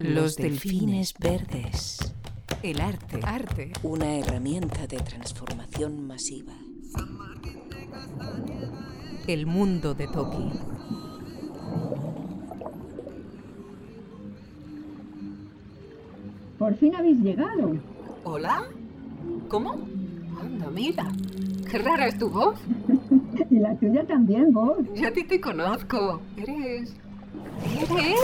[0.00, 2.12] Los delfines verdes.
[2.64, 3.20] El arte.
[3.22, 3.72] Arte.
[3.84, 6.52] Una herramienta de transformación masiva.
[9.28, 10.50] El mundo de Toki.
[16.58, 17.76] Por fin habéis llegado.
[18.24, 18.64] ¿Hola?
[19.46, 19.74] ¿Cómo?
[20.40, 21.06] Anda, mira.
[21.70, 22.58] Qué rara es tu voz.
[23.50, 24.78] Y la tuya también, vos.
[24.94, 26.20] Ya a ti te conozco.
[26.36, 26.94] Eres...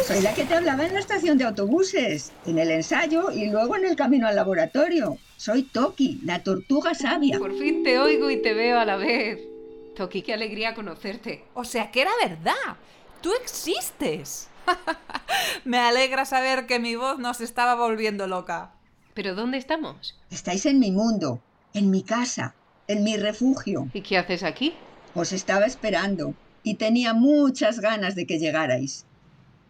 [0.07, 3.77] Soy la que te hablaba en la estación de autobuses, en el ensayo y luego
[3.77, 5.19] en el camino al laboratorio.
[5.37, 7.39] Soy Toki, la tortuga sabia.
[7.39, 9.41] Por fin te oigo y te veo a la vez.
[9.97, 11.45] Toki, qué alegría conocerte.
[11.55, 12.77] O sea que era verdad.
[13.21, 14.49] Tú existes.
[15.65, 18.73] Me alegra saber que mi voz no se estaba volviendo loca.
[19.15, 20.19] ¿Pero dónde estamos?
[20.31, 21.41] Estáis en mi mundo,
[21.75, 22.55] en mi casa,
[22.89, 23.89] en mi refugio.
[23.93, 24.75] ¿Y qué haces aquí?
[25.15, 29.07] Os estaba esperando y tenía muchas ganas de que llegarais.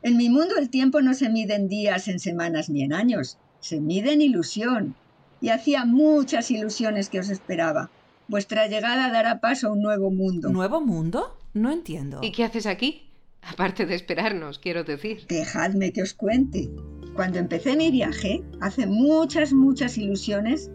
[0.03, 3.39] En mi mundo el tiempo no se mide en días, en semanas ni en años,
[3.61, 4.95] se mide en ilusión.
[5.43, 7.91] Y hacía muchas ilusiones que os esperaba.
[8.29, 10.49] Vuestra llegada dará paso a un nuevo mundo.
[10.51, 11.37] ¿Nuevo mundo?
[11.53, 12.21] No entiendo.
[12.23, 13.11] ¿Y qué haces aquí?
[13.43, 15.27] Aparte de esperarnos, quiero decir.
[15.29, 16.71] Dejadme que os cuente.
[17.15, 20.71] Cuando empecé mi viaje, hace muchas, muchas ilusiones,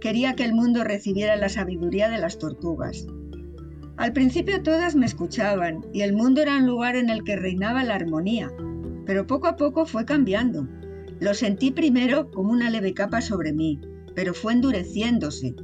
[0.00, 3.06] quería que el mundo recibiera la sabiduría de las tortugas.
[3.96, 7.84] Al principio todas me escuchaban y el mundo era un lugar en el que reinaba
[7.84, 8.50] la armonía,
[9.10, 10.68] pero poco a poco fue cambiando.
[11.18, 13.80] Lo sentí primero como una leve capa sobre mí,
[14.14, 15.56] pero fue endureciéndose.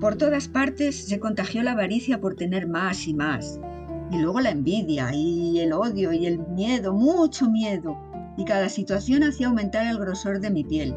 [0.00, 3.60] Por todas partes se contagió la avaricia por tener más y más.
[4.10, 7.96] Y luego la envidia y el odio y el miedo, mucho miedo.
[8.36, 10.92] Y cada situación hacía aumentar el grosor de mi piel.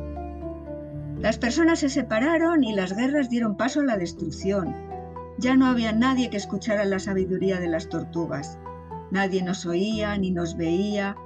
[1.19, 4.73] Las personas se separaron y las guerras dieron paso a la destrucción.
[5.37, 8.57] Ya no había nadie que escuchara la sabiduría de las tortugas.
[9.11, 11.17] Nadie nos oía ni nos veía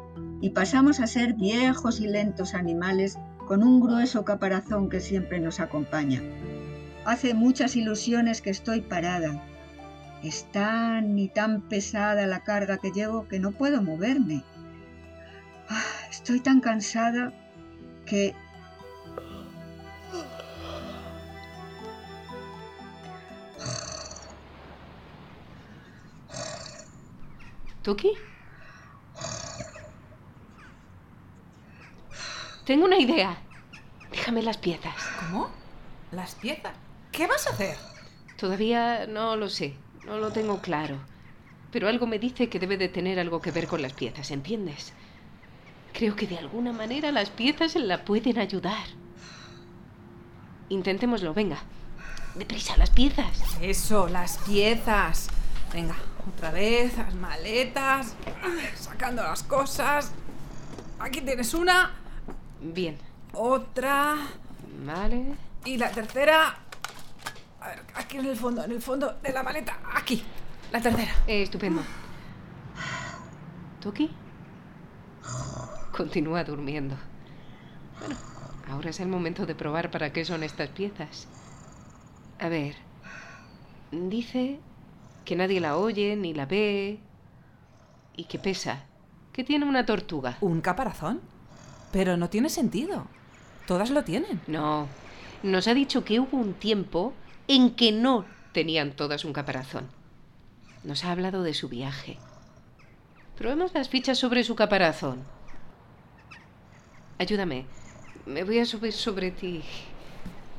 [0.41, 5.59] y pasamos a ser viejos y lentos animales con un grueso caparazón que siempre nos
[5.59, 6.21] acompaña.
[7.05, 9.41] Hace muchas ilusiones que estoy parada.
[10.23, 14.43] Es tan y tan pesada la carga que llevo que no puedo moverme.
[15.69, 17.33] Ah, estoy tan cansada
[18.05, 18.35] que...
[27.83, 28.11] ¿Toki?
[32.67, 33.37] Tengo una idea.
[34.11, 34.93] Déjame las piezas.
[35.21, 35.49] ¿Cómo?
[36.11, 36.73] ¿Las piezas?
[37.13, 37.77] ¿Qué vas a hacer?
[38.35, 39.73] Todavía no lo sé.
[40.05, 40.97] No lo tengo claro.
[41.71, 44.91] Pero algo me dice que debe de tener algo que ver con las piezas, ¿entiendes?
[45.93, 48.85] Creo que de alguna manera las piezas la pueden ayudar.
[50.67, 51.59] Intentémoslo, venga.
[52.35, 53.43] Deprisa, las piezas.
[53.61, 55.29] Eso, las piezas.
[55.71, 55.95] Venga,
[56.35, 58.13] otra vez, las maletas,
[58.75, 60.11] sacando las cosas.
[60.99, 61.93] Aquí tienes una,
[62.61, 62.97] Bien.
[63.33, 64.15] otra
[64.85, 65.35] Vale.
[65.65, 66.57] y la tercera.
[67.59, 69.77] A ver, aquí en el fondo, en el fondo de la maleta.
[69.93, 70.23] Aquí,
[70.71, 71.11] la tercera.
[71.27, 71.81] Eh, estupendo.
[73.81, 74.11] ¿Toki?
[75.95, 76.95] Continúa durmiendo.
[77.99, 78.15] Bueno,
[78.69, 81.27] ahora es el momento de probar para qué son estas piezas.
[82.39, 82.75] A ver.
[83.91, 84.59] Dice
[85.25, 86.99] que nadie la oye ni la ve.
[88.15, 88.83] Y que pesa.
[89.33, 90.37] Que tiene una tortuga.
[90.41, 91.21] ¿Un caparazón?
[91.91, 93.07] Pero no tiene sentido.
[93.65, 94.41] Todas lo tienen.
[94.47, 94.87] No.
[95.43, 97.13] Nos ha dicho que hubo un tiempo
[97.47, 99.87] en que no tenían todas un caparazón.
[100.83, 102.17] Nos ha hablado de su viaje.
[103.37, 105.23] Probemos las fichas sobre su caparazón.
[107.19, 107.65] Ayúdame.
[108.25, 109.63] Me voy a subir sobre ti.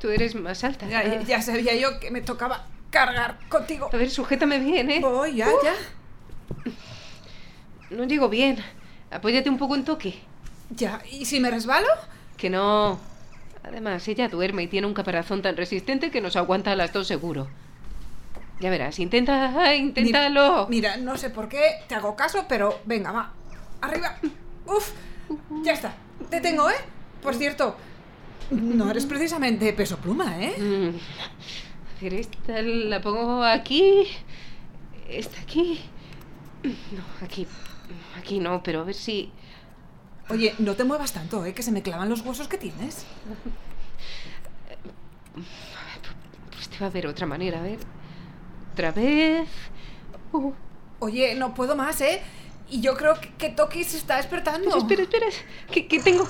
[0.00, 0.89] Tú eres más alta.
[0.89, 3.91] Ya, ya- ya sabía yo que me tocaba cargar contigo.
[3.93, 5.00] A ver, sujétame bien, ¿eh?
[5.00, 5.75] Voy, ya, ya.
[7.91, 8.59] No llego bien.
[9.10, 10.15] Apóyate un poco en toque.
[10.71, 11.89] Ya, ¿y si me resbalo?
[12.37, 12.99] Que no.
[13.65, 17.06] Además, ella duerme y tiene un caparazón tan resistente que nos aguanta a las dos
[17.06, 17.49] seguro.
[18.61, 20.67] Ya verás, intenta, inténtalo.
[20.69, 23.33] Mira, no sé por qué te hago caso, pero venga, va.
[23.81, 24.17] Arriba.
[24.67, 24.93] Uf,
[25.62, 25.95] ya está.
[26.31, 26.75] Te tengo, ¿eh?
[27.23, 27.77] Por cierto,
[28.51, 30.54] no eres precisamente peso pluma, ¿eh?
[30.59, 30.97] Mm.
[31.98, 34.07] A ver, esta la pongo aquí.
[35.09, 35.81] Esta aquí.
[36.63, 37.47] No, aquí.
[38.19, 39.31] Aquí no, pero a ver si.
[40.30, 41.54] Oye, no te muevas tanto, ¿eh?
[41.54, 43.04] Que se me clavan los huesos que tienes.
[46.53, 47.78] Pues te va a haber otra manera, a ver.
[48.72, 49.48] Otra vez.
[50.33, 50.53] Uh,
[51.01, 52.21] Oye, no puedo más, ¿eh?
[52.69, 54.77] Y yo creo que, que Toki se está despertando.
[54.77, 55.51] Espera, espera, espera.
[55.72, 56.28] Que, que tengo.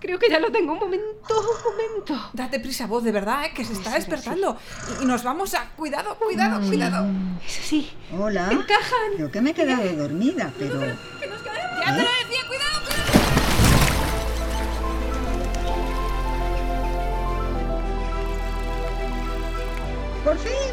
[0.00, 0.74] Creo que ya lo tengo.
[0.74, 2.30] Un momento, un momento.
[2.32, 3.52] Date prisa, voz, de verdad, ¿eh?
[3.54, 4.56] Que se está Sí, sí, despertando.
[5.00, 5.70] Y, y nos vamos a...
[5.70, 7.06] Cuidado, cuidado, cuidado.
[7.44, 7.90] Es así.
[8.16, 8.48] Hola.
[8.52, 9.14] Encajan.
[9.16, 10.80] Creo que me he quedado dormida, pero...
[10.80, 12.27] Ya te lo decía,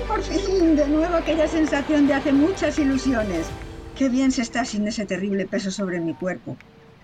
[0.07, 3.48] Por fin, de nuevo aquella sensación de hace muchas ilusiones.
[3.98, 6.57] Qué bien se está sin ese terrible peso sobre mi cuerpo.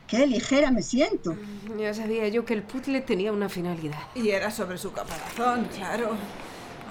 [0.07, 1.35] Qué ligera me siento.
[1.79, 3.99] Ya sabía yo que el puzzle tenía una finalidad.
[4.13, 6.17] Y era sobre su caparazón, claro.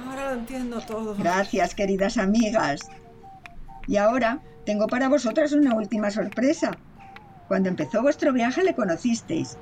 [0.07, 1.15] Ahora lo entiendo todo.
[1.17, 2.81] Gracias, queridas amigas.
[3.87, 6.71] Y ahora tengo para vosotras una última sorpresa.
[7.47, 9.59] Cuando empezó vuestro viaje le conocisteis.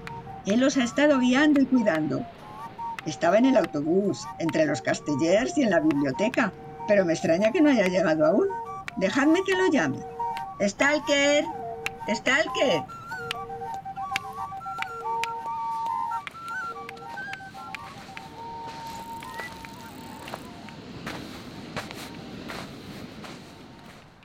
[0.47, 2.25] Él os ha estado guiando y cuidando.
[3.08, 6.52] Estaba en el autobús, entre los castellers y en la biblioteca,
[6.87, 8.46] pero me extraña que no haya llegado aún.
[8.99, 9.99] Dejadme que lo llame.
[10.60, 11.43] Stalker,
[12.06, 12.82] Stalker.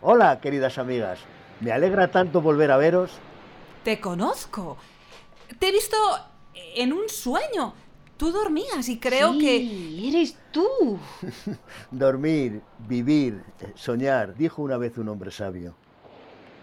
[0.01, 1.19] Hola, queridas amigas.
[1.61, 3.11] Me alegra tanto volver a veros.
[3.85, 4.75] Te conozco.
[5.57, 5.95] Te he visto
[6.75, 7.75] en un sueño.
[8.23, 10.07] Tú dormías y creo que...
[10.07, 10.97] Eres tú.
[11.91, 13.43] Dormir, vivir,
[13.75, 15.75] soñar, dijo una vez un hombre sabio.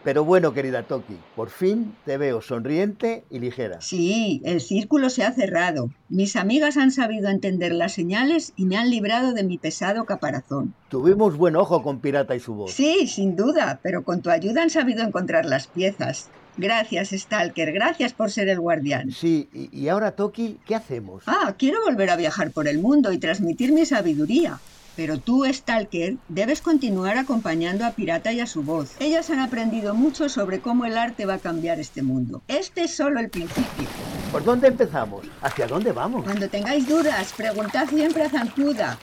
[0.02, 3.82] Pero bueno, querida Toki, por fin te veo sonriente y ligera.
[3.82, 5.90] Sí, el círculo se ha cerrado.
[6.08, 10.72] Mis amigas han sabido entender las señales y me han librado de mi pesado caparazón.
[10.88, 12.72] Tuvimos buen ojo con Pirata y su voz.
[12.72, 16.30] Sí, sin duda, pero con tu ayuda han sabido encontrar las piezas.
[16.60, 19.12] Gracias, Stalker, gracias por ser el guardián.
[19.12, 21.22] Sí, y, y ahora Toki, ¿qué hacemos?
[21.26, 24.60] Ah, quiero volver a viajar por el mundo y transmitir mi sabiduría.
[24.94, 28.96] Pero tú, Stalker, debes continuar acompañando a Pirata y a su voz.
[29.00, 32.42] Ellas han aprendido mucho sobre cómo el arte va a cambiar este mundo.
[32.46, 33.88] Este es solo el principio.
[34.30, 35.24] ¿Por dónde empezamos?
[35.40, 36.24] ¿Hacia dónde vamos?
[36.24, 38.98] Cuando tengáis dudas, preguntad siempre a Zancuda.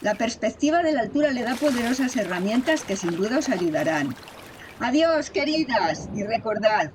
[0.00, 4.14] La perspectiva de la altura le da poderosas herramientas que sin duda os ayudarán.
[4.82, 6.90] Adiós, queridas, y recordad,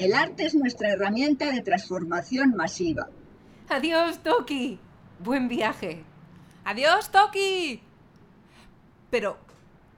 [0.00, 3.08] el arte es nuestra herramienta de transformación masiva.
[3.68, 4.80] Adiós, Toki.
[5.20, 6.02] Buen viaje.
[6.64, 7.84] ¡Adiós, Toki!
[9.12, 9.36] Pero,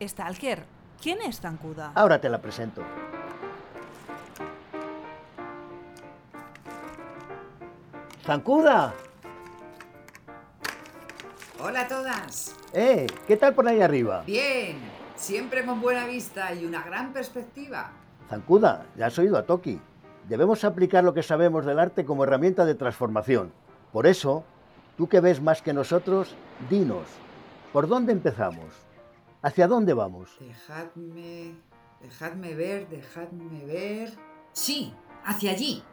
[0.03, 0.65] Stalker,
[1.01, 1.93] ¿quién es Zancuda?
[1.95, 2.83] Ahora te la presento.
[8.27, 8.93] ¡Zancuda!
[11.59, 12.55] Hola a todas.
[12.75, 13.07] ¡Eh!
[13.27, 14.23] ¿Qué tal por ahí arriba?
[14.27, 14.77] Bien,
[15.23, 17.93] siempre con buena vista y una gran perspectiva.
[18.29, 19.81] Zancuda, ya has oído a Toki.
[20.29, 23.53] Debemos aplicar lo que sabemos del arte como herramienta de transformación.
[23.93, 24.45] Por eso,
[24.97, 26.35] tú que ves más que nosotros,
[26.69, 27.07] dinos,
[27.73, 28.67] ¿por dónde empezamos?
[29.43, 30.37] ¿Hacia dónde vamos?
[30.41, 31.55] Dejadme,
[32.01, 34.13] dejadme ver, dejadme ver.
[34.53, 34.93] Sí,
[35.25, 35.85] hacia allí.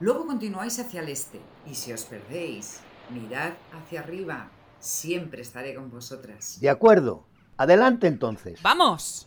[0.00, 1.40] Luego continuáis hacia el este.
[1.66, 4.50] Y si os perdéis, mirad hacia arriba.
[4.80, 6.60] Siempre estaré con vosotras.
[6.60, 7.24] De acuerdo.
[7.56, 8.60] Adelante entonces.
[8.62, 9.26] ¡Vamos!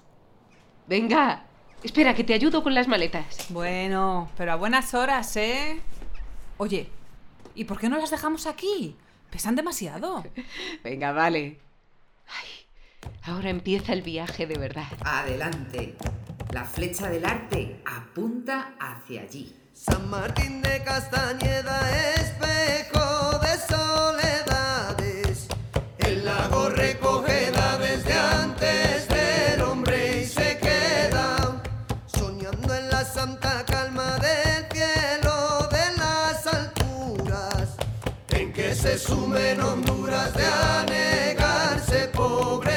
[0.87, 1.45] Venga,
[1.83, 3.47] espera, que te ayudo con las maletas.
[3.49, 5.79] Bueno, pero a buenas horas, ¿eh?
[6.57, 6.89] Oye,
[7.55, 8.95] ¿y por qué no las dejamos aquí?
[9.29, 10.23] Pesan demasiado.
[10.83, 11.59] Venga, vale.
[12.27, 14.87] Ay, ahora empieza el viaje de verdad.
[15.01, 15.95] Adelante.
[16.51, 19.55] La flecha del arte apunta hacia allí.
[19.73, 23.08] San Martín de Castañeda, espejo
[38.81, 42.68] se sumen Honduras de anegarse, pobre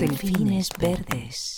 [0.00, 1.49] delfines verdes.